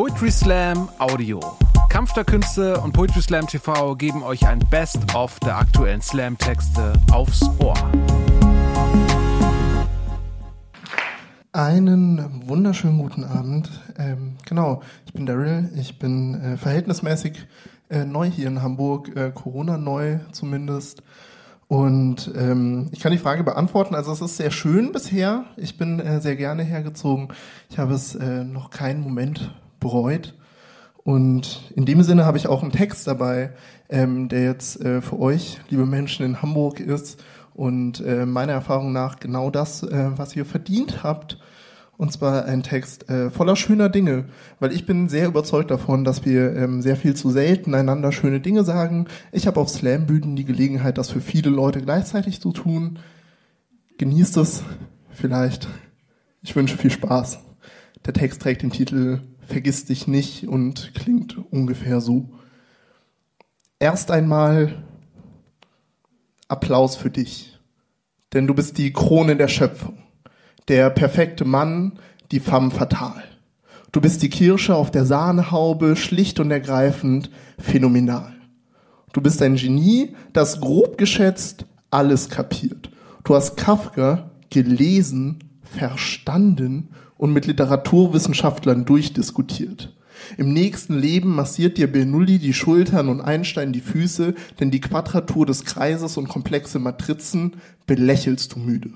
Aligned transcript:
Poetry 0.00 0.30
Slam 0.30 0.88
Audio. 0.98 1.40
Kampf 1.90 2.14
der 2.14 2.24
Künste 2.24 2.80
und 2.80 2.92
Poetry 2.92 3.20
Slam 3.20 3.46
TV 3.46 3.94
geben 3.96 4.22
euch 4.22 4.46
ein 4.46 4.58
Best-of 4.70 5.38
der 5.40 5.58
aktuellen 5.58 6.00
Slam-Texte 6.00 6.94
aufs 7.12 7.42
Ohr. 7.58 7.74
Einen 11.52 12.48
wunderschönen 12.48 12.96
guten 12.96 13.24
Abend. 13.24 13.70
Ähm, 13.98 14.38
genau, 14.48 14.80
ich 15.04 15.12
bin 15.12 15.26
Daryl. 15.26 15.68
Ich 15.76 15.98
bin 15.98 16.34
äh, 16.34 16.56
verhältnismäßig 16.56 17.46
äh, 17.90 18.06
neu 18.06 18.30
hier 18.30 18.46
in 18.46 18.62
Hamburg, 18.62 19.14
äh, 19.14 19.30
Corona 19.32 19.76
neu 19.76 20.20
zumindest. 20.32 21.02
Und 21.68 22.32
ähm, 22.34 22.88
ich 22.92 23.00
kann 23.00 23.12
die 23.12 23.18
Frage 23.18 23.44
beantworten. 23.44 23.94
Also 23.94 24.12
es 24.12 24.22
ist 24.22 24.38
sehr 24.38 24.50
schön 24.50 24.92
bisher. 24.92 25.44
Ich 25.58 25.76
bin 25.76 26.00
äh, 26.00 26.22
sehr 26.22 26.36
gerne 26.36 26.62
hergezogen. 26.62 27.28
Ich 27.68 27.78
habe 27.78 27.92
es 27.92 28.14
äh, 28.14 28.44
noch 28.44 28.70
keinen 28.70 29.02
Moment 29.02 29.52
bereut. 29.80 30.34
Und 31.02 31.72
in 31.74 31.86
dem 31.86 32.02
Sinne 32.02 32.26
habe 32.26 32.38
ich 32.38 32.46
auch 32.46 32.62
einen 32.62 32.72
Text 32.72 33.06
dabei, 33.06 33.52
ähm, 33.88 34.28
der 34.28 34.44
jetzt 34.44 34.80
äh, 34.80 35.00
für 35.00 35.18
euch, 35.18 35.58
liebe 35.68 35.86
Menschen 35.86 36.24
in 36.24 36.42
Hamburg 36.42 36.78
ist 36.78 37.22
und 37.54 38.00
äh, 38.00 38.26
meiner 38.26 38.52
Erfahrung 38.52 38.92
nach 38.92 39.18
genau 39.18 39.50
das, 39.50 39.82
äh, 39.82 40.10
was 40.16 40.36
ihr 40.36 40.44
verdient 40.44 41.02
habt 41.02 41.38
und 42.00 42.10
zwar 42.10 42.46
ein 42.46 42.62
Text 42.62 43.10
äh, 43.10 43.28
voller 43.28 43.56
schöner 43.56 43.90
Dinge, 43.90 44.24
weil 44.58 44.72
ich 44.72 44.86
bin 44.86 45.10
sehr 45.10 45.26
überzeugt 45.26 45.70
davon, 45.70 46.02
dass 46.02 46.24
wir 46.24 46.56
ähm, 46.56 46.80
sehr 46.80 46.96
viel 46.96 47.14
zu 47.14 47.28
selten 47.28 47.74
einander 47.74 48.10
schöne 48.10 48.40
Dinge 48.40 48.64
sagen. 48.64 49.06
Ich 49.32 49.46
habe 49.46 49.60
auf 49.60 49.68
Slam-Bühnen 49.68 50.34
die 50.34 50.46
Gelegenheit, 50.46 50.96
das 50.96 51.10
für 51.10 51.20
viele 51.20 51.50
Leute 51.50 51.82
gleichzeitig 51.82 52.40
zu 52.40 52.52
tun. 52.52 53.00
Genießt 53.98 54.38
es 54.38 54.62
vielleicht. 55.10 55.68
Ich 56.40 56.56
wünsche 56.56 56.78
viel 56.78 56.90
Spaß. 56.90 57.40
Der 58.06 58.14
Text 58.14 58.40
trägt 58.40 58.62
den 58.62 58.70
Titel 58.70 59.20
Vergiss 59.50 59.84
dich 59.84 60.06
nicht 60.06 60.46
und 60.46 60.94
klingt 60.94 61.36
ungefähr 61.50 62.00
so. 62.00 62.30
Erst 63.80 64.10
einmal 64.10 64.84
Applaus 66.46 66.96
für 66.96 67.10
dich, 67.10 67.58
denn 68.32 68.46
du 68.46 68.54
bist 68.54 68.78
die 68.78 68.92
Krone 68.92 69.36
der 69.36 69.48
Schöpfung 69.48 69.98
der 70.70 70.88
perfekte 70.88 71.44
Mann, 71.44 71.98
die 72.30 72.38
femme 72.38 72.70
fatale. 72.70 73.24
Du 73.90 74.00
bist 74.00 74.22
die 74.22 74.30
Kirsche 74.30 74.76
auf 74.76 74.92
der 74.92 75.04
Sahnehaube, 75.04 75.96
schlicht 75.96 76.38
und 76.38 76.52
ergreifend 76.52 77.28
phänomenal. 77.58 78.32
Du 79.12 79.20
bist 79.20 79.42
ein 79.42 79.56
Genie, 79.56 80.14
das 80.32 80.60
grob 80.60 80.96
geschätzt 80.96 81.66
alles 81.90 82.28
kapiert. 82.28 82.90
Du 83.24 83.34
hast 83.34 83.56
Kafka 83.56 84.30
gelesen, 84.48 85.40
verstanden 85.64 86.90
und 87.20 87.34
mit 87.34 87.46
Literaturwissenschaftlern 87.46 88.86
durchdiskutiert. 88.86 89.94
Im 90.38 90.54
nächsten 90.54 90.98
Leben 90.98 91.34
massiert 91.34 91.76
dir 91.76 91.92
Bernoulli 91.92 92.38
die 92.38 92.54
Schultern 92.54 93.10
und 93.10 93.20
Einstein 93.20 93.74
die 93.74 93.82
Füße, 93.82 94.34
denn 94.58 94.70
die 94.70 94.80
Quadratur 94.80 95.44
des 95.44 95.66
Kreises 95.66 96.16
und 96.16 96.30
komplexe 96.30 96.78
Matrizen 96.78 97.56
belächelst 97.86 98.54
du 98.54 98.60
müde. 98.60 98.92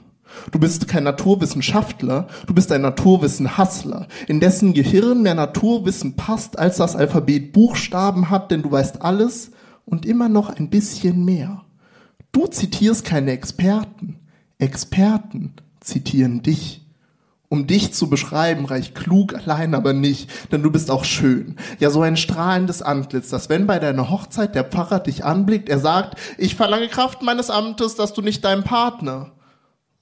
Du 0.50 0.58
bist 0.58 0.88
kein 0.88 1.04
Naturwissenschaftler, 1.04 2.28
du 2.46 2.54
bist 2.54 2.72
ein 2.72 2.80
Naturwissenhassler, 2.80 4.08
in 4.26 4.40
dessen 4.40 4.72
Gehirn 4.72 5.22
mehr 5.22 5.34
Naturwissen 5.34 6.16
passt, 6.16 6.58
als 6.58 6.78
das 6.78 6.96
Alphabet 6.96 7.52
Buchstaben 7.52 8.30
hat, 8.30 8.50
denn 8.50 8.62
du 8.62 8.70
weißt 8.70 9.02
alles 9.02 9.50
und 9.84 10.06
immer 10.06 10.30
noch 10.30 10.48
ein 10.48 10.70
bisschen 10.70 11.26
mehr. 11.26 11.62
Du 12.32 12.46
zitierst 12.46 13.04
keine 13.04 13.32
Experten, 13.32 14.18
Experten 14.58 15.52
zitieren 15.80 16.42
dich. 16.42 16.83
Um 17.54 17.68
dich 17.68 17.94
zu 17.94 18.10
beschreiben, 18.10 18.64
reicht 18.64 18.96
klug 18.96 19.34
allein 19.34 19.76
aber 19.76 19.92
nicht, 19.92 20.28
denn 20.50 20.64
du 20.64 20.72
bist 20.72 20.90
auch 20.90 21.04
schön. 21.04 21.54
Ja, 21.78 21.90
so 21.90 22.02
ein 22.02 22.16
strahlendes 22.16 22.82
Antlitz, 22.82 23.28
dass 23.28 23.48
wenn 23.48 23.68
bei 23.68 23.78
deiner 23.78 24.10
Hochzeit 24.10 24.56
der 24.56 24.64
Pfarrer 24.64 24.98
dich 24.98 25.24
anblickt, 25.24 25.68
er 25.68 25.78
sagt, 25.78 26.18
ich 26.36 26.56
verlange 26.56 26.88
Kraft 26.88 27.22
meines 27.22 27.50
Amtes, 27.50 27.94
dass 27.94 28.12
du 28.12 28.22
nicht 28.22 28.44
dein 28.44 28.64
Partner 28.64 29.30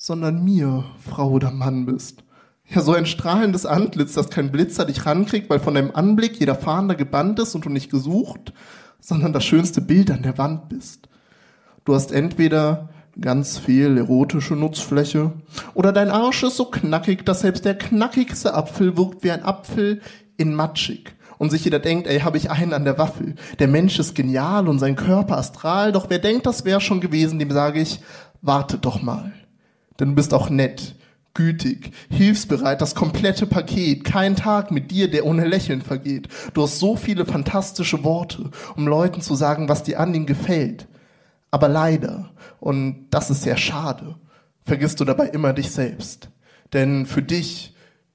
sondern 0.03 0.43
mir 0.43 0.83
Frau 0.99 1.31
oder 1.31 1.53
Mann 1.53 1.87
bist. 1.87 2.25
Ja, 2.67 2.81
so 2.81 2.93
ein 2.93 3.07
strahlendes 3.07 3.67
Antlitz, 3.67 4.15
dass 4.15 4.31
kein 4.31 4.51
Blitzer 4.51 4.85
dich 4.85 5.07
rankriegt, 5.07 5.49
weil 5.49 5.61
von 5.61 5.75
deinem 5.75 5.93
Anblick 5.95 6.41
jeder 6.41 6.57
Fahnder 6.57 6.97
gebannt 6.97 7.39
ist 7.39 7.55
und 7.55 7.67
du 7.67 7.69
nicht 7.69 7.89
gesucht, 7.89 8.53
sondern 8.99 9.33
das 9.33 9.45
schönste 9.45 9.81
Bild 9.81 10.11
an 10.11 10.23
der 10.23 10.39
Wand 10.39 10.69
bist. 10.69 11.09
Du 11.85 11.95
hast 11.95 12.11
entweder 12.11 12.89
ganz 13.21 13.59
viel 13.59 13.99
erotische 13.99 14.55
Nutzfläche 14.55 15.33
oder 15.75 15.93
dein 15.93 16.11
Arsch 16.11 16.43
ist 16.43 16.57
so 16.57 16.67
knackig, 16.67 17.25
dass 17.25 17.41
selbst 17.41 17.65
der 17.65 17.77
knackigste 17.77 18.55
Apfel 18.55 18.97
wirkt 18.97 19.23
wie 19.23 19.31
ein 19.31 19.45
Apfel 19.45 20.01
in 20.37 20.55
matschig 20.55 21.15
und 21.39 21.51
sich 21.51 21.65
jeder 21.65 21.79
denkt, 21.79 22.07
ey, 22.07 22.21
habe 22.21 22.39
ich 22.39 22.51
einen 22.51 22.73
an 22.73 22.85
der 22.85 22.99
Waffel. 22.99 23.35
Der 23.59 23.69
Mensch 23.69 23.99
ist 23.99 24.15
genial 24.15 24.69
und 24.69 24.79
sein 24.79 24.97
Körper 24.97 25.39
astral, 25.39 25.93
doch 25.93 26.09
wer 26.09 26.19
denkt, 26.19 26.47
das 26.47 26.65
wäre 26.65 26.81
schon 26.81 27.01
gewesen, 27.01 27.39
dem 27.39 27.51
sage 27.51 27.81
ich, 27.81 28.01
warte 28.41 28.79
doch 28.79 29.03
mal 29.03 29.33
denn 30.03 30.11
du 30.11 30.15
bist 30.17 30.35
auch 30.35 30.51
nett, 30.51 30.97
gütig, 31.33 31.93
hilfsbereit, 32.11 32.81
das 32.81 32.97
komplette 32.97 33.47
Paket, 33.47 34.03
kein 34.03 34.35
Tag 34.35 34.73
mit 34.73 34.91
dir, 34.91 35.09
der 35.09 35.25
ohne 35.27 35.47
Lächeln 35.47 35.81
vergeht. 35.81 36.29
Du 36.55 36.63
hast 36.63 36.81
so 36.81 36.97
viele 36.97 37.25
fantastische 37.25 38.03
Worte, 38.03 38.51
um 38.77 38.89
Leuten 38.89 39.21
zu 39.21 39.37
sagen, 39.37 39.69
was 39.69 39.85
dir 39.85 40.01
an 40.01 40.13
ihnen 40.13 40.27
gefällt. 40.27 40.89
Aber 41.53 41.69
leider, 41.69 42.31
und 42.59 43.07
das 43.11 43.31
ist 43.31 43.43
sehr 43.43 43.57
schade, 43.57 44.17
vergisst 44.63 44.99
du 44.99 45.05
dabei 45.05 45.29
immer 45.29 45.53
dich 45.53 45.71
selbst. 45.71 46.31
Denn 46.73 47.07
für 47.07 47.23
dich 47.23 47.75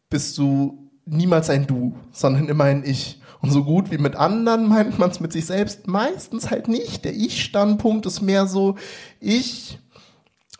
bist 0.10 0.38
du 0.38 0.90
niemals 1.06 1.50
ein 1.50 1.68
Du, 1.68 1.96
sondern 2.12 2.50
immer 2.50 2.66
ein 2.66 2.84
Ich. 2.84 3.22
Und 3.40 3.52
so 3.52 3.64
gut 3.64 3.92
wie 3.92 4.00
mit 4.00 4.16
anderen 4.16 4.68
meint 4.68 4.98
man 4.98 5.12
es 5.12 5.20
mit 5.20 5.32
sich 5.32 5.46
selbst 5.46 5.86
meistens 5.88 6.50
halt 6.50 6.68
nicht. 6.68 7.06
Der 7.06 7.14
Ich-Standpunkt 7.14 8.08
ist 8.08 8.22
mehr 8.22 8.48
so, 8.48 8.76
ich 9.20 9.78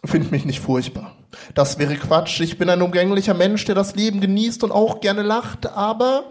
finde 0.06 0.30
mich 0.30 0.46
nicht 0.46 0.60
furchtbar. 0.60 1.16
Das 1.56 1.80
wäre 1.80 1.96
Quatsch. 1.96 2.40
Ich 2.42 2.60
bin 2.60 2.70
ein 2.70 2.84
umgänglicher 2.84 3.34
Mensch, 3.34 3.66
der 3.66 3.74
das 3.74 3.96
Leben 3.96 4.22
genießt 4.22 4.64
und 4.64 4.72
auch 4.72 5.02
gerne 5.02 5.24
lacht, 5.24 5.66
aber 5.66 6.26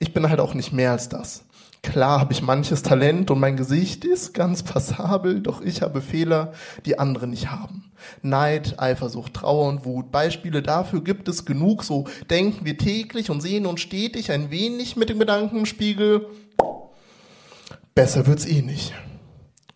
ich 0.00 0.12
bin 0.12 0.28
halt 0.28 0.40
auch 0.40 0.54
nicht 0.54 0.72
mehr 0.72 0.90
als 0.90 1.08
das. 1.08 1.44
Klar 1.82 2.20
habe 2.20 2.32
ich 2.32 2.42
manches 2.42 2.82
Talent 2.82 3.32
und 3.32 3.40
mein 3.40 3.56
Gesicht 3.56 4.04
ist 4.04 4.32
ganz 4.34 4.62
passabel, 4.62 5.40
doch 5.40 5.60
ich 5.60 5.82
habe 5.82 6.00
Fehler, 6.00 6.52
die 6.86 7.00
andere 7.00 7.26
nicht 7.26 7.50
haben. 7.50 7.90
Neid, 8.22 8.78
Eifersucht, 8.78 9.34
Trauer 9.34 9.68
und 9.68 9.84
Wut. 9.84 10.12
Beispiele 10.12 10.62
dafür 10.62 11.02
gibt 11.02 11.28
es 11.28 11.44
genug. 11.44 11.82
So 11.82 12.06
denken 12.30 12.64
wir 12.64 12.78
täglich 12.78 13.30
und 13.30 13.40
sehen 13.40 13.66
uns 13.66 13.80
stetig 13.80 14.30
ein 14.30 14.50
wenig 14.52 14.96
mit 14.96 15.08
dem 15.08 15.18
Gedanken 15.18 15.58
im 15.58 15.66
Spiegel. 15.66 16.28
Besser 17.96 18.28
wird's 18.28 18.46
eh 18.46 18.62
nicht. 18.62 18.94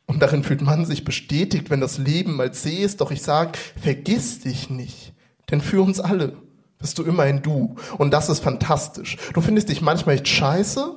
Und 0.07 0.23
darin 0.23 0.45
fühlt 0.45 0.63
man 0.63 0.87
sich 0.87 1.05
bestätigt, 1.05 1.71
wenn 1.71 1.81
das 1.81 1.99
Leben 1.99 2.37
mal 2.37 2.53
zäh 2.55 2.85
ist. 2.85 3.01
Doch 3.01 3.11
ich 3.11 3.23
sag, 3.23 3.57
vergiss 3.57 4.41
dich 4.41 4.71
nicht. 4.71 5.13
Denn 5.51 5.61
für 5.61 5.83
uns 5.83 5.99
alle 5.99 6.37
bist 6.79 6.99
du 6.99 7.03
immer 7.03 7.25
ein 7.25 7.43
Du. 7.43 7.75
Und 7.99 8.13
das 8.13 8.29
ist 8.29 8.41
fantastisch. 8.41 9.17
Du 9.35 9.41
findest 9.41 9.69
dich 9.69 9.83
manchmal 9.83 10.15
echt 10.15 10.29
scheiße, 10.29 10.95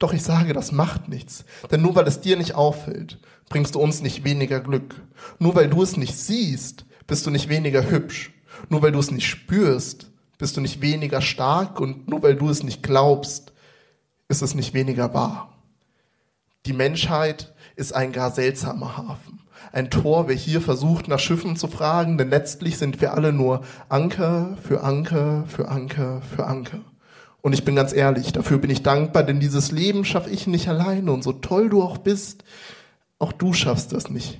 doch 0.00 0.14
ich 0.14 0.22
sage, 0.22 0.54
das 0.54 0.72
macht 0.72 1.08
nichts. 1.08 1.44
Denn 1.70 1.82
nur 1.82 1.94
weil 1.94 2.08
es 2.08 2.20
dir 2.20 2.36
nicht 2.36 2.54
auffällt, 2.54 3.18
bringst 3.48 3.74
du 3.76 3.80
uns 3.80 4.00
nicht 4.00 4.24
weniger 4.24 4.58
Glück. 4.58 4.94
Nur 5.38 5.54
weil 5.54 5.68
du 5.68 5.82
es 5.82 5.96
nicht 5.96 6.18
siehst, 6.18 6.86
bist 7.06 7.26
du 7.26 7.30
nicht 7.30 7.48
weniger 7.48 7.88
hübsch. 7.88 8.32
Nur 8.70 8.82
weil 8.82 8.92
du 8.92 8.98
es 8.98 9.10
nicht 9.10 9.28
spürst, 9.28 10.10
bist 10.38 10.56
du 10.56 10.62
nicht 10.62 10.80
weniger 10.80 11.20
stark. 11.20 11.80
Und 11.80 12.08
nur 12.08 12.22
weil 12.22 12.34
du 12.34 12.48
es 12.48 12.62
nicht 12.62 12.82
glaubst, 12.82 13.52
ist 14.28 14.40
es 14.40 14.54
nicht 14.54 14.72
weniger 14.72 15.12
wahr. 15.12 15.58
Die 16.64 16.72
Menschheit 16.72 17.54
ist 17.76 17.94
ein 17.94 18.12
gar 18.12 18.30
seltsamer 18.30 18.96
Hafen. 18.96 19.40
Ein 19.70 19.90
Tor, 19.90 20.28
wer 20.28 20.34
hier 20.34 20.62
versucht, 20.62 21.08
nach 21.08 21.18
Schiffen 21.18 21.56
zu 21.56 21.68
fragen, 21.68 22.16
denn 22.16 22.30
letztlich 22.30 22.78
sind 22.78 23.02
wir 23.02 23.12
alle 23.12 23.34
nur 23.34 23.62
Anker 23.90 24.56
für 24.62 24.82
Anker 24.82 25.44
für 25.46 25.68
Anker 25.68 26.22
für 26.22 26.46
Anker. 26.46 26.80
Und 27.42 27.52
ich 27.52 27.64
bin 27.64 27.76
ganz 27.76 27.92
ehrlich, 27.92 28.32
dafür 28.32 28.58
bin 28.58 28.70
ich 28.70 28.82
dankbar, 28.82 29.22
denn 29.22 29.40
dieses 29.40 29.72
Leben 29.72 30.04
schaffe 30.04 30.30
ich 30.30 30.46
nicht 30.46 30.68
alleine. 30.68 31.12
Und 31.12 31.24
so 31.24 31.32
toll 31.32 31.68
du 31.68 31.82
auch 31.82 31.98
bist, 31.98 32.44
auch 33.18 33.32
du 33.32 33.52
schaffst 33.52 33.92
das 33.92 34.10
nicht. 34.10 34.38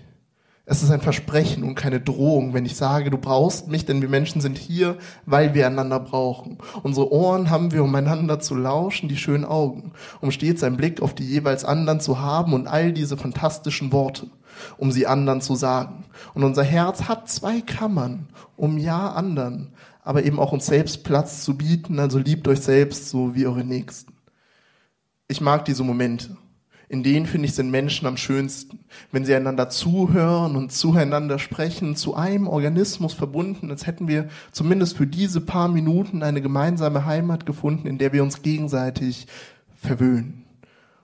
Es 0.73 0.85
ist 0.85 0.93
ein 0.93 1.00
Versprechen 1.00 1.64
und 1.64 1.75
keine 1.75 2.00
Drohung, 2.00 2.55
wenn 2.55 2.64
ich 2.64 2.76
sage, 2.76 3.11
du 3.11 3.19
brauchst 3.19 3.67
mich, 3.67 3.87
denn 3.87 4.02
wir 4.02 4.08
Menschen 4.08 4.41
sind 4.41 4.56
hier, 4.56 4.99
weil 5.26 5.52
wir 5.52 5.67
einander 5.67 5.99
brauchen. 5.99 6.58
Unsere 6.85 7.12
Ohren 7.12 7.50
haben 7.50 7.73
wir, 7.73 7.82
um 7.82 7.93
einander 7.93 8.38
zu 8.38 8.55
lauschen, 8.55 9.08
die 9.08 9.17
schönen 9.17 9.44
Augen, 9.44 9.91
um 10.20 10.31
stets 10.31 10.62
einen 10.62 10.76
Blick 10.76 11.02
auf 11.02 11.12
die 11.12 11.26
jeweils 11.26 11.64
anderen 11.64 11.99
zu 11.99 12.20
haben 12.20 12.52
und 12.52 12.69
all 12.69 12.93
diese 12.93 13.17
fantastischen 13.17 13.91
Worte, 13.91 14.29
um 14.79 14.93
sie 14.93 15.08
anderen 15.08 15.41
zu 15.41 15.56
sagen. 15.56 16.05
Und 16.35 16.44
unser 16.44 16.62
Herz 16.62 17.08
hat 17.08 17.29
zwei 17.29 17.62
Kammern, 17.62 18.29
um 18.56 18.79
ja 18.79 19.11
anderen, 19.11 19.73
aber 20.11 20.25
eben 20.25 20.41
auch 20.41 20.51
uns 20.51 20.67
selbst 20.67 21.05
Platz 21.05 21.45
zu 21.45 21.57
bieten, 21.57 22.01
also 22.01 22.19
liebt 22.19 22.49
euch 22.49 22.62
selbst 22.62 23.11
so 23.11 23.37
wie 23.37 23.47
eure 23.47 23.62
Nächsten. 23.62 24.12
Ich 25.29 25.41
mag 25.41 25.65
diese 25.65 25.85
Momente 25.85 26.37
In 26.89 27.05
denen, 27.05 27.27
finde 27.27 27.47
ich, 27.47 27.55
sind 27.55 27.71
Menschen 27.71 28.09
am 28.09 28.17
schönsten. 28.17 28.81
Wenn 29.12 29.25
sie 29.25 29.33
einander 29.33 29.69
zuhören 29.69 30.57
und 30.57 30.73
zueinander 30.73 31.39
sprechen, 31.39 31.95
zu 31.95 32.17
einem 32.17 32.49
Organismus 32.49 33.15
verbunden, 33.15 33.71
als 33.71 33.87
hätten 33.87 34.09
wir 34.09 34.29
zumindest 34.51 34.97
für 34.97 35.07
diese 35.07 35.41
paar 35.41 35.69
Minuten 35.69 36.25
eine 36.25 36.43
gemeinsame 36.43 37.07
Heimat 37.07 37.47
gefunden, 37.47 37.87
in 37.87 37.99
der 37.99 38.12
wir 38.12 38.25
uns 38.25 38.43
gegenseitig 38.43 39.29
verwöhnen. 39.77 40.45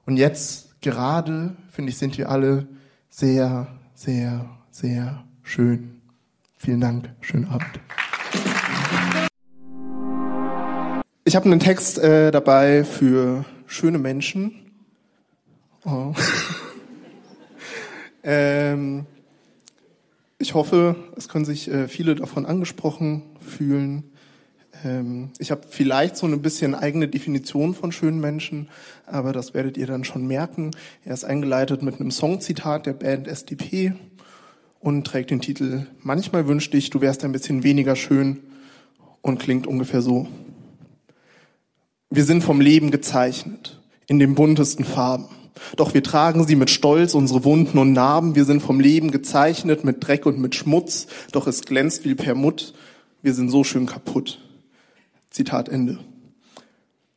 Und 0.05 0.17
jetzt 0.17 0.81
gerade, 0.81 1.55
finde 1.71 1.93
ich, 1.93 1.99
sind 1.99 2.19
wir 2.19 2.29
alle 2.29 2.67
sehr, 3.09 3.69
sehr, 3.95 4.51
sehr 4.73 5.23
schön. 5.45 6.01
Vielen 6.57 6.81
Dank. 6.81 7.09
Schönen 7.21 7.45
Abend. 7.45 7.79
Ich 11.29 11.35
habe 11.35 11.47
einen 11.47 11.59
Text 11.59 11.99
äh, 11.99 12.31
dabei 12.31 12.85
für 12.85 13.45
schöne 13.67 13.99
Menschen 13.99 14.63
Oh. 15.85 16.15
ähm, 18.23 19.07
ich 20.39 20.55
hoffe, 20.55 20.95
es 21.17 21.29
können 21.29 21.45
sich 21.45 21.69
äh, 21.69 21.89
viele 21.89 22.15
davon 22.15 22.47
angesprochen 22.47 23.23
fühlen. 23.41 24.05
Ähm, 24.85 25.31
ich 25.41 25.51
habe 25.51 25.63
vielleicht 25.69 26.17
so 26.17 26.27
ein 26.27 26.43
bisschen 26.43 26.77
eigene 26.77 27.09
Definition 27.09 27.75
von 27.75 27.91
schönen 27.91 28.21
Menschen, 28.21 28.69
aber 29.05 29.33
das 29.33 29.53
werdet 29.53 29.77
ihr 29.77 29.89
dann 29.89 30.05
schon 30.05 30.29
merken. 30.29 30.71
Er 31.05 31.15
ist 31.15 31.25
eingeleitet 31.25 31.83
mit 31.83 32.01
einem 32.01 32.13
Songzitat 32.13 32.87
der 32.87 32.93
Band 32.93 33.27
SDP 33.27 33.95
und 34.79 35.05
trägt 35.05 35.31
den 35.31 35.41
Titel 35.41 35.87
Manchmal 36.03 36.47
wünschte 36.47 36.77
ich, 36.77 36.91
du 36.91 37.01
wärst 37.01 37.25
ein 37.25 37.33
bisschen 37.33 37.65
weniger 37.65 37.97
schön 37.97 38.45
und 39.23 39.41
klingt 39.41 39.67
ungefähr 39.67 40.03
so. 40.03 40.29
Wir 42.11 42.25
sind 42.25 42.45
vom 42.45 42.61
Leben 42.61 42.93
gezeichnet, 42.93 43.81
in 44.07 44.21
den 44.21 44.37
buntesten 44.37 44.85
Farben. 44.85 45.27
Doch 45.75 45.93
wir 45.93 46.05
tragen 46.05 46.47
sie 46.47 46.55
mit 46.55 46.71
Stolz, 46.71 47.15
unsere 47.15 47.43
Wunden 47.43 47.79
und 47.79 47.93
Narben. 47.93 48.37
Wir 48.37 48.45
sind 48.45 48.61
vom 48.61 48.79
Leben 48.79 49.11
gezeichnet 49.11 49.83
mit 49.83 50.07
Dreck 50.07 50.25
und 50.25 50.39
mit 50.39 50.55
Schmutz. 50.55 51.09
Doch 51.33 51.49
es 51.49 51.63
glänzt 51.63 52.05
wie 52.05 52.15
Permut. 52.15 52.75
Wir 53.23 53.35
sind 53.35 53.51
so 53.51 53.65
schön 53.65 53.87
kaputt. 53.87 54.41
Zitat 55.31 55.69
Ende. 55.69 55.99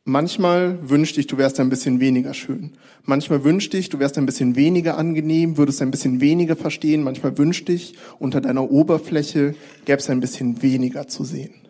Manchmal 0.06 0.90
wünschte 0.90 1.20
ich, 1.20 1.28
du 1.28 1.38
wärst 1.38 1.60
ein 1.60 1.70
bisschen 1.70 2.00
weniger 2.00 2.34
schön. 2.34 2.72
Manchmal 3.04 3.44
wünschte 3.44 3.78
ich, 3.78 3.90
du 3.90 4.00
wärst 4.00 4.18
ein 4.18 4.26
bisschen 4.26 4.56
weniger 4.56 4.98
angenehm, 4.98 5.58
würdest 5.58 5.84
ein 5.84 5.92
bisschen 5.92 6.20
weniger 6.20 6.56
verstehen. 6.56 7.04
Manchmal 7.04 7.38
wünschte 7.38 7.74
ich, 7.74 7.96
unter 8.18 8.42
deiner 8.42 8.72
Oberfläche 8.72 9.54
gäbe 9.86 10.00
es 10.00 10.10
ein 10.10 10.20
bisschen 10.20 10.64
weniger 10.64 11.08
zu 11.08 11.24
sehen. 11.24 11.69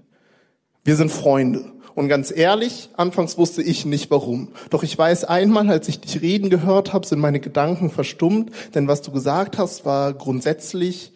Wir 0.84 0.96
sind 0.96 1.12
Freunde. 1.12 1.72
Und 1.96 2.08
ganz 2.08 2.32
ehrlich, 2.36 2.90
anfangs 2.96 3.38
wusste 3.38 3.62
ich 3.62 3.86
nicht 3.86 4.10
warum. 4.10 4.50
Doch 4.70 4.84
ich 4.84 4.98
weiß, 4.98 5.26
einmal, 5.26 5.70
als 5.70 5.90
ich 5.90 6.00
dich 6.00 6.22
reden 6.22 6.50
gehört 6.50 6.94
habe, 6.94 7.06
sind 7.06 7.20
meine 7.20 7.40
Gedanken 7.40 7.90
verstummt, 7.90 8.52
denn 8.74 8.88
was 8.88 9.02
du 9.02 9.12
gesagt 9.12 9.58
hast, 9.58 9.86
war 9.86 10.14
grundsätzlich 10.14 11.12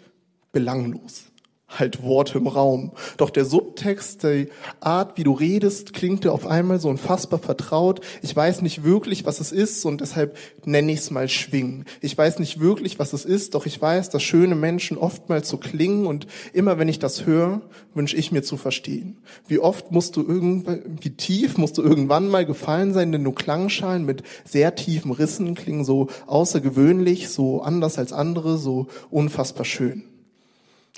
belanglos 0.51 1.32
halt 1.79 2.03
Worte 2.03 2.37
im 2.37 2.47
Raum. 2.47 2.91
Doch 3.17 3.29
der 3.29 3.45
Subtext, 3.45 4.23
die 4.23 4.49
Art, 4.79 5.17
wie 5.17 5.23
du 5.23 5.33
redest, 5.33 5.93
klingt 5.93 6.23
dir 6.23 6.31
auf 6.31 6.45
einmal 6.45 6.79
so 6.79 6.89
unfassbar 6.89 7.39
vertraut. 7.39 8.01
Ich 8.21 8.35
weiß 8.35 8.61
nicht 8.61 8.83
wirklich, 8.83 9.25
was 9.25 9.39
es 9.39 9.51
ist 9.51 9.85
und 9.85 10.01
deshalb 10.01 10.37
nenne 10.65 10.91
ich 10.91 10.99
es 10.99 11.11
mal 11.11 11.27
Schwingen. 11.29 11.85
Ich 12.01 12.17
weiß 12.17 12.39
nicht 12.39 12.59
wirklich, 12.59 12.99
was 12.99 13.13
es 13.13 13.25
ist, 13.25 13.55
doch 13.55 13.65
ich 13.65 13.81
weiß, 13.81 14.09
dass 14.09 14.23
schöne 14.23 14.55
Menschen 14.55 14.97
oftmals 14.97 15.49
so 15.49 15.57
klingen 15.57 16.05
und 16.05 16.27
immer 16.53 16.77
wenn 16.77 16.87
ich 16.87 16.99
das 16.99 17.25
höre, 17.25 17.61
wünsche 17.93 18.17
ich 18.17 18.31
mir 18.31 18.43
zu 18.43 18.57
verstehen. 18.57 19.17
Wie 19.47 19.59
oft 19.59 19.91
musst 19.91 20.15
du 20.15 20.21
irgendwann, 20.21 20.97
wie 21.01 21.11
tief 21.11 21.57
musst 21.57 21.77
du 21.77 21.81
irgendwann 21.81 22.27
mal 22.29 22.45
gefallen 22.45 22.93
sein, 22.93 23.11
denn 23.11 23.23
nur 23.23 23.35
Klangschalen 23.35 24.05
mit 24.05 24.23
sehr 24.45 24.75
tiefen 24.75 25.11
Rissen 25.11 25.55
klingen 25.55 25.85
so 25.85 26.07
außergewöhnlich, 26.27 27.29
so 27.29 27.61
anders 27.61 27.97
als 27.97 28.13
andere, 28.13 28.57
so 28.57 28.87
unfassbar 29.09 29.65
schön. 29.65 30.03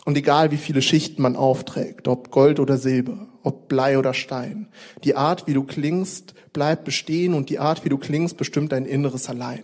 Und 0.03 0.18
egal 0.18 0.51
wie 0.51 0.57
viele 0.57 0.81
Schichten 0.81 1.21
man 1.21 1.36
aufträgt, 1.36 2.07
ob 2.07 2.30
Gold 2.30 2.59
oder 2.59 2.77
Silber, 2.77 3.27
ob 3.44 3.68
Blei 3.69 3.97
oder 3.97 4.13
Stein, 4.13 4.68
die 5.03 5.15
Art, 5.15 5.47
wie 5.47 5.53
du 5.53 5.63
klingst, 5.63 6.33
bleibt 6.51 6.83
bestehen 6.83 7.33
und 7.33 7.50
die 7.50 7.59
Art, 7.59 7.86
wie 7.86 7.89
du 7.89 7.97
klingst, 7.97 8.38
bestimmt 8.38 8.71
dein 8.71 8.86
Inneres 8.86 9.30
allein. 9.30 9.63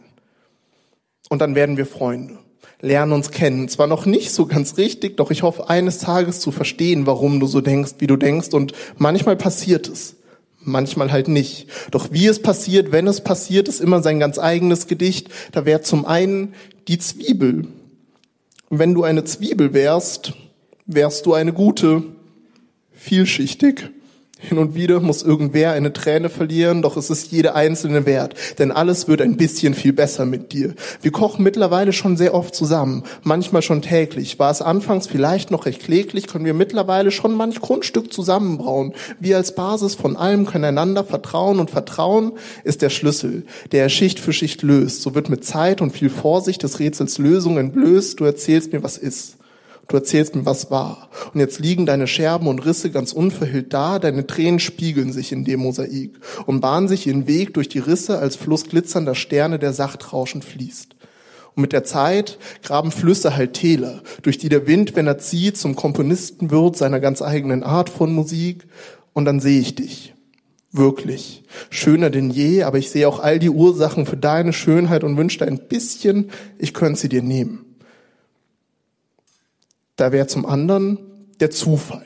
Und 1.30 1.40
dann 1.40 1.56
werden 1.56 1.78
wir 1.78 1.86
Freunde, 1.86 2.40
lernen 2.82 3.12
uns 3.12 3.32
kennen. 3.32 3.70
Zwar 3.70 3.88
noch 3.88 4.06
nicht 4.06 4.32
so 4.32 4.46
ganz 4.46 4.78
richtig, 4.78 5.18
doch 5.18 5.32
ich 5.32 5.44
hoffe 5.44 5.70
eines 5.70 6.00
Tages 6.00 6.40
zu 6.40 6.52
verstehen, 6.52 7.06
warum 7.06 7.40
du 7.40 7.48
so 7.48 7.62
denkst, 7.62 7.96
wie 8.00 8.08
du 8.08 8.18
denkst. 8.18 8.50
Und 8.54 8.74
manchmal 8.98 9.36
passiert 9.36 9.88
es, 9.88 10.16
manchmal 10.60 11.12
halt 11.12 11.28
nicht. 11.28 11.68
Doch 11.92 12.12
wie 12.12 12.28
es 12.28 12.42
passiert, 12.42 12.92
wenn 12.92 13.08
es 13.08 13.22
passiert, 13.22 13.68
ist 13.68 13.80
immer 13.80 14.02
sein 14.02 14.20
ganz 14.20 14.40
eigenes 14.40 14.88
Gedicht. 14.88 15.30
Da 15.52 15.66
wäre 15.66 15.82
zum 15.82 16.06
einen 16.06 16.54
die 16.88 17.00
Zwiebel, 17.00 17.68
wenn 18.72 18.94
du 18.94 19.04
eine 19.04 19.26
Zwiebel 19.26 19.74
wärst, 19.74 20.34
wärst 20.86 21.26
du 21.26 21.34
eine 21.34 21.52
gute, 21.52 22.04
vielschichtig. 22.94 23.90
Hin 24.44 24.58
und 24.58 24.74
wieder 24.74 25.00
muss 25.00 25.22
irgendwer 25.22 25.74
eine 25.74 25.94
Träne 25.94 26.28
verlieren, 26.28 26.82
doch 26.82 26.98
es 26.98 27.12
ist 27.12 27.32
jede 27.32 27.54
einzelne 27.54 28.08
wert, 28.08 28.34
denn 28.58 28.72
alles 28.72 29.08
wird 29.08 29.22
ein 29.22 29.38
bisschen 29.38 29.76
viel 29.76 29.94
besser 29.94 30.26
mit 30.26 30.52
dir. 30.52 30.74
Wir 31.04 31.12
kochen 31.12 31.44
mittlerweile 31.44 31.94
schon 31.94 32.18
sehr 32.18 32.34
oft 32.34 32.56
zusammen, 32.56 33.04
manchmal 33.22 33.62
schon 33.62 33.84
täglich. 33.84 34.40
War 34.40 34.50
es 34.50 34.64
anfangs 34.64 35.06
vielleicht 35.06 35.52
noch 35.52 35.68
recht 35.68 35.84
kläglich, 35.84 36.26
können 36.26 36.46
wir 36.46 36.56
mittlerweile 36.56 37.12
schon 37.12 37.36
manch 37.36 37.62
Grundstück 37.62 38.12
zusammenbrauen. 38.12 38.94
Wir 39.20 39.38
als 39.38 39.54
Basis 39.54 39.94
von 39.94 40.18
allem 40.18 40.48
können 40.48 40.66
einander 40.66 41.04
vertrauen 41.04 41.60
und 41.60 41.70
Vertrauen 41.70 42.32
ist 42.64 42.82
der 42.82 42.90
Schlüssel, 42.90 43.44
der 43.72 43.90
Schicht 43.90 44.20
für 44.20 44.34
Schicht 44.34 44.64
löst. 44.64 45.04
So 45.04 45.14
wird 45.14 45.30
mit 45.30 45.46
Zeit 45.46 45.82
und 45.82 45.92
viel 45.92 46.10
Vorsicht 46.10 46.64
des 46.64 46.80
Rätsels 46.80 47.20
Lösung 47.20 47.60
entblößt. 47.60 48.20
Du 48.20 48.24
erzählst 48.24 48.74
mir, 48.74 48.82
was 48.82 48.98
ist. 48.98 49.38
Du 49.88 49.98
erzählst 49.98 50.36
mir, 50.36 50.46
was 50.46 50.72
war. 50.72 51.10
Und 51.34 51.40
jetzt 51.40 51.60
liegen 51.60 51.86
deine 51.86 52.08
Scherben 52.08 52.48
und 52.48 52.66
Risse 52.66 52.92
ganz 52.92 53.12
unverhüllt 53.12 53.74
da, 53.74 54.00
deine 54.00 54.26
Tränen 54.26 54.60
spiegeln 54.60 55.12
sich 55.12 55.32
in 55.32 55.44
dem 55.44 55.62
Mosaik 55.62 56.20
und 56.46 56.62
bahnen 56.62 56.88
sich 56.88 57.08
ihren 57.08 57.28
Weg 57.28 57.54
durch 57.54 57.68
die 57.68 57.80
Risse 57.80 58.18
als 58.20 58.36
Fluss 58.36 58.66
glitzernder 58.66 59.16
Sterne, 59.16 59.60
der 59.60 59.74
sacht 59.74 60.14
rauschend 60.14 60.46
fließt. 60.46 60.96
Und 61.56 61.62
mit 61.62 61.74
der 61.74 61.84
Zeit 61.84 62.38
graben 62.64 62.92
Flüsse 62.92 63.36
halt 63.36 63.54
Täler, 63.54 64.02
durch 64.22 64.38
die 64.38 64.50
der 64.50 64.68
Wind, 64.68 64.96
wenn 64.96 65.08
er 65.08 65.18
zieht, 65.18 65.58
zum 65.58 65.76
Komponisten 65.76 66.52
wird, 66.52 66.78
seiner 66.78 67.02
ganz 67.02 67.22
eigenen 67.22 67.64
Art 67.64 67.90
von 67.90 68.14
Musik. 68.14 68.68
Und 69.14 69.26
dann 69.26 69.42
sehe 69.42 69.60
ich 69.60 69.76
dich. 69.76 70.14
Wirklich. 70.72 71.44
Schöner 71.70 72.10
denn 72.10 72.30
je, 72.30 72.64
aber 72.64 72.78
ich 72.78 72.90
sehe 72.90 73.08
auch 73.08 73.20
all 73.20 73.40
die 73.40 73.50
Ursachen 73.50 74.06
für 74.06 74.16
deine 74.16 74.54
Schönheit 74.54 75.04
und 75.04 75.18
wünschte 75.18 75.46
ein 75.46 75.68
bisschen, 75.68 76.30
ich 76.58 76.74
könnte 76.74 77.02
sie 77.02 77.10
dir 77.10 77.22
nehmen. 77.22 77.71
Da 80.02 80.12
wäre 80.12 80.26
zum 80.26 80.48
anderen 80.48 80.98
der 81.42 81.52
Zufall. 81.52 82.02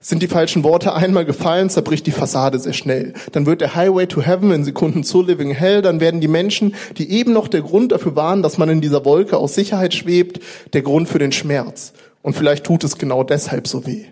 Sind 0.00 0.24
die 0.24 0.26
falschen 0.26 0.64
Worte 0.64 0.94
einmal 0.94 1.24
gefallen, 1.24 1.70
zerbricht 1.70 2.04
die 2.08 2.10
Fassade 2.10 2.58
sehr 2.58 2.72
schnell. 2.72 3.14
Dann 3.30 3.46
wird 3.46 3.60
der 3.60 3.76
Highway 3.76 4.08
to 4.08 4.20
Heaven 4.20 4.50
in 4.50 4.64
Sekunden 4.64 5.04
zu 5.04 5.22
Living 5.22 5.52
Hell. 5.52 5.80
Dann 5.80 6.00
werden 6.00 6.20
die 6.20 6.26
Menschen, 6.26 6.74
die 6.96 7.12
eben 7.12 7.32
noch 7.32 7.46
der 7.46 7.62
Grund 7.62 7.92
dafür 7.92 8.16
waren, 8.16 8.42
dass 8.42 8.58
man 8.58 8.68
in 8.68 8.80
dieser 8.80 9.04
Wolke 9.04 9.36
aus 9.36 9.54
Sicherheit 9.54 9.94
schwebt, 9.94 10.40
der 10.72 10.82
Grund 10.82 11.08
für 11.08 11.20
den 11.20 11.30
Schmerz. 11.30 11.92
Und 12.22 12.34
vielleicht 12.34 12.64
tut 12.64 12.82
es 12.82 12.98
genau 12.98 13.22
deshalb 13.22 13.68
so 13.68 13.86
weh. 13.86 14.06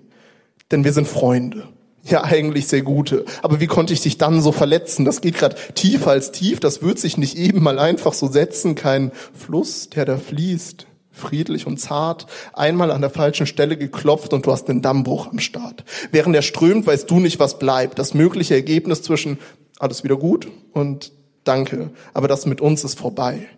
Denn 0.70 0.84
wir 0.84 0.92
sind 0.92 1.08
Freunde. 1.08 1.66
Ja, 2.04 2.22
eigentlich 2.22 2.68
sehr 2.68 2.82
gute. 2.82 3.24
Aber 3.42 3.58
wie 3.58 3.66
konnte 3.66 3.92
ich 3.92 4.02
dich 4.02 4.18
dann 4.18 4.40
so 4.40 4.52
verletzen? 4.52 5.04
Das 5.04 5.20
geht 5.20 5.36
gerade 5.36 5.56
tiefer 5.74 6.12
als 6.12 6.30
tief. 6.30 6.60
Das 6.60 6.80
wird 6.80 7.00
sich 7.00 7.18
nicht 7.18 7.36
eben 7.36 7.60
mal 7.60 7.80
einfach 7.80 8.12
so 8.12 8.28
setzen. 8.28 8.76
Kein 8.76 9.10
Fluss, 9.34 9.90
der 9.90 10.04
da 10.04 10.16
fließt 10.16 10.86
friedlich 11.16 11.66
und 11.66 11.78
zart, 11.78 12.26
einmal 12.52 12.90
an 12.90 13.00
der 13.00 13.10
falschen 13.10 13.46
Stelle 13.46 13.76
geklopft 13.76 14.32
und 14.32 14.46
du 14.46 14.52
hast 14.52 14.68
einen 14.68 14.82
Dammbruch 14.82 15.28
am 15.28 15.38
Start. 15.38 15.84
Während 16.12 16.36
er 16.36 16.42
strömt, 16.42 16.86
weißt 16.86 17.10
du 17.10 17.20
nicht, 17.20 17.40
was 17.40 17.58
bleibt. 17.58 17.98
Das 17.98 18.14
mögliche 18.14 18.54
Ergebnis 18.54 19.02
zwischen 19.02 19.38
alles 19.78 20.04
wieder 20.04 20.16
gut 20.16 20.48
und 20.72 21.12
danke, 21.44 21.90
aber 22.12 22.28
das 22.28 22.46
mit 22.46 22.60
uns 22.60 22.84
ist 22.84 22.98
vorbei. 22.98 23.48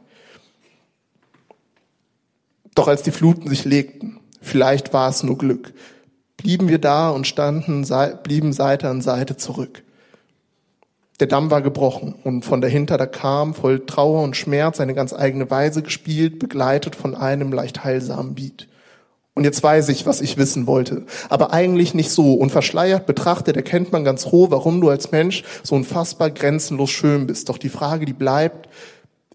Doch 2.75 2.89
als 2.89 3.03
die 3.03 3.11
Fluten 3.11 3.49
sich 3.49 3.65
legten, 3.65 4.21
vielleicht 4.41 4.93
war 4.93 5.09
es 5.09 5.25
nur 5.25 5.37
Glück, 5.37 5.75
blieben 6.37 6.69
wir 6.69 6.79
da 6.79 7.11
und 7.11 7.27
standen, 7.27 7.87
blieben 8.23 8.53
Seite 8.53 8.89
an 8.89 9.01
Seite 9.01 9.37
zurück. 9.37 9.83
Der 11.21 11.27
Damm 11.27 11.51
war 11.51 11.63
gebrochen 11.63 12.15
und 12.23 12.45
von 12.45 12.61
dahinter 12.61 12.97
da 12.97 13.07
kam, 13.07 13.55
voll 13.55 13.85
Trauer 13.87 14.23
und 14.23 14.37
Schmerz, 14.37 14.81
eine 14.81 14.95
ganz 14.95 15.13
eigene 15.13 15.51
Weise 15.51 15.83
gespielt, 15.83 16.39
begleitet 16.39 16.95
von 16.95 17.17
einem 17.17 17.53
leicht 17.53 17.83
heilsamen 17.83 18.35
Beat. 18.35 18.69
Und 19.35 19.45
jetzt 19.45 19.63
weiß 19.63 19.89
ich, 19.91 20.05
was 20.05 20.21
ich 20.21 20.37
wissen 20.37 20.67
wollte. 20.67 21.07
Aber 21.29 21.53
eigentlich 21.53 21.95
nicht 21.95 22.11
so. 22.11 22.35
Und 22.35 22.51
verschleiert 22.51 23.07
betrachtet 23.07 23.57
erkennt 23.57 23.93
man 23.93 24.03
ganz 24.03 24.27
roh, 24.27 24.51
warum 24.51 24.81
du 24.81 24.89
als 24.89 25.13
Mensch 25.13 25.45
so 25.63 25.77
unfassbar 25.77 26.31
grenzenlos 26.31 26.91
schön 26.91 27.29
bist. 27.29 27.49
Doch 27.49 27.59
die 27.59 27.69
Frage, 27.69 28.05
die 28.05 28.13
bleibt, 28.13 28.69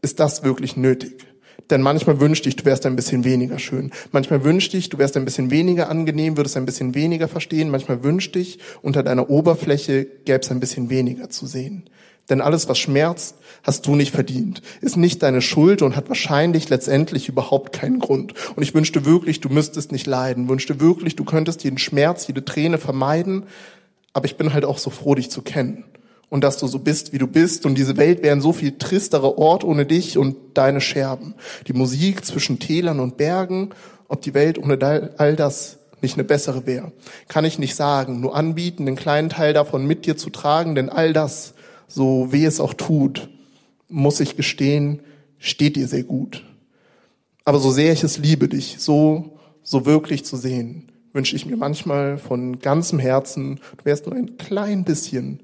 ist 0.01 0.19
das 0.19 0.43
wirklich 0.43 0.75
nötig? 0.75 1.25
Denn 1.73 1.81
manchmal 1.81 2.19
wünschte 2.19 2.47
ich, 2.49 2.55
du 2.55 2.65
wärst 2.65 2.85
ein 2.85 2.95
bisschen 2.95 3.23
weniger 3.23 3.57
schön. 3.57 3.89
Manchmal 4.11 4.43
wünschte 4.43 4.77
ich, 4.77 4.89
du 4.89 4.99
wärst 4.99 5.17
ein 5.17 5.25
bisschen 5.25 5.49
weniger 5.49 5.89
angenehm, 5.89 6.37
würdest 6.37 6.55
ein 6.55 6.67
bisschen 6.67 6.93
weniger 6.93 7.27
verstehen. 7.27 7.71
Manchmal 7.71 8.03
wünschte 8.03 8.37
ich, 8.37 8.59
unter 8.83 9.01
deiner 9.01 9.31
Oberfläche 9.31 10.05
gäbe 10.05 10.41
es 10.41 10.51
ein 10.51 10.59
bisschen 10.59 10.91
weniger 10.91 11.31
zu 11.31 11.47
sehen. 11.47 11.89
Denn 12.29 12.41
alles, 12.41 12.69
was 12.69 12.77
schmerzt, 12.77 13.37
hast 13.63 13.87
du 13.87 13.95
nicht 13.95 14.11
verdient, 14.11 14.61
ist 14.81 14.97
nicht 14.97 15.23
deine 15.23 15.41
Schuld 15.41 15.81
und 15.81 15.95
hat 15.95 16.09
wahrscheinlich 16.09 16.69
letztendlich 16.69 17.27
überhaupt 17.27 17.73
keinen 17.73 17.97
Grund. 17.97 18.35
Und 18.55 18.61
ich 18.61 18.75
wünschte 18.75 19.03
wirklich, 19.05 19.39
du 19.39 19.49
müsstest 19.49 19.91
nicht 19.91 20.05
leiden, 20.05 20.49
wünschte 20.49 20.79
wirklich, 20.79 21.15
du 21.15 21.23
könntest 21.23 21.63
jeden 21.63 21.79
Schmerz, 21.79 22.27
jede 22.27 22.45
Träne 22.45 22.77
vermeiden. 22.77 23.45
Aber 24.13 24.25
ich 24.25 24.37
bin 24.37 24.53
halt 24.53 24.63
auch 24.63 24.77
so 24.77 24.91
froh, 24.91 25.15
dich 25.15 25.31
zu 25.31 25.41
kennen 25.41 25.85
und 26.33 26.43
dass 26.43 26.57
du 26.57 26.65
so 26.65 26.79
bist, 26.79 27.13
wie 27.13 27.19
du 27.19 27.27
bist. 27.27 27.63
Und 27.63 27.77
diese 27.77 27.95
Welt 27.95 28.23
wäre 28.23 28.35
ein 28.35 28.41
so 28.41 28.53
viel 28.53 28.79
tristerer 28.79 29.37
Ort 29.37 29.63
ohne 29.63 29.85
dich 29.85 30.17
und 30.17 30.35
deine 30.55 30.81
Scherben. 30.81 31.35
Die 31.67 31.73
Musik 31.73 32.25
zwischen 32.25 32.57
Tälern 32.57 32.99
und 32.99 33.17
Bergen, 33.17 33.69
ob 34.07 34.23
die 34.23 34.33
Welt 34.33 34.57
ohne 34.57 35.11
all 35.19 35.35
das 35.35 35.77
nicht 36.01 36.15
eine 36.15 36.23
bessere 36.23 36.65
wäre, 36.65 36.91
kann 37.27 37.45
ich 37.45 37.59
nicht 37.59 37.75
sagen. 37.75 38.19
Nur 38.19 38.35
anbieten, 38.35 38.87
den 38.87 38.95
kleinen 38.95 39.29
Teil 39.29 39.53
davon 39.53 39.85
mit 39.85 40.07
dir 40.07 40.17
zu 40.17 40.31
tragen, 40.31 40.73
denn 40.73 40.89
all 40.89 41.13
das 41.13 41.53
so 41.87 42.31
weh 42.31 42.45
es 42.45 42.59
auch 42.59 42.73
tut, 42.73 43.29
muss 43.87 44.19
ich 44.19 44.35
gestehen, 44.35 45.01
steht 45.37 45.75
dir 45.75 45.87
sehr 45.87 46.03
gut. 46.03 46.43
Aber 47.45 47.59
so 47.59 47.69
sehr 47.69 47.93
ich 47.93 48.03
es 48.03 48.17
liebe, 48.17 48.47
dich 48.47 48.77
so, 48.79 49.37
so 49.61 49.85
wirklich 49.85 50.25
zu 50.25 50.35
sehen, 50.35 50.91
wünsche 51.13 51.35
ich 51.35 51.45
mir 51.45 51.57
manchmal 51.57 52.17
von 52.17 52.57
ganzem 52.57 52.97
Herzen, 52.97 53.59
du 53.77 53.85
wärst 53.85 54.07
nur 54.07 54.15
ein 54.15 54.37
klein 54.37 54.83
bisschen 54.83 55.43